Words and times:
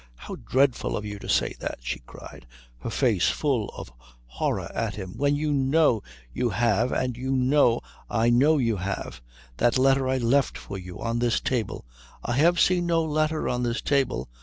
"How 0.15 0.33
dreadful 0.35 0.97
of 0.97 1.05
you 1.05 1.19
to 1.19 1.29
say 1.29 1.53
that!" 1.59 1.77
she 1.83 1.99
cried, 1.99 2.47
her 2.79 2.89
face 2.89 3.29
full 3.29 3.69
of 3.69 3.91
horror 4.25 4.71
at 4.73 4.95
him. 4.95 5.13
"When 5.15 5.35
you 5.35 5.53
know 5.53 6.01
you 6.33 6.49
have 6.49 6.91
and 6.91 7.15
you 7.15 7.29
know 7.35 7.81
I 8.09 8.31
know 8.31 8.57
you 8.57 8.77
have 8.77 9.21
that 9.57 9.77
letter 9.77 10.09
I 10.09 10.17
left 10.17 10.57
for 10.57 10.79
you 10.79 10.99
on 10.99 11.19
this 11.19 11.39
table" 11.39 11.85
"I 12.25 12.33
have 12.37 12.59
seen 12.59 12.87
no 12.87 13.03
letter 13.05 13.47
on 13.47 13.61
this 13.61 13.79
table." 13.79 14.27